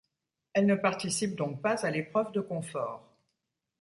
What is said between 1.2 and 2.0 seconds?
donc pas à